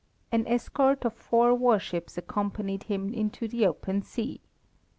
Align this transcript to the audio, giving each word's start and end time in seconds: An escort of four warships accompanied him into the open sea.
An 0.31 0.47
escort 0.47 1.05
of 1.05 1.13
four 1.13 1.53
warships 1.53 2.17
accompanied 2.17 2.85
him 2.85 3.13
into 3.13 3.47
the 3.47 3.67
open 3.67 4.01
sea. 4.01 4.41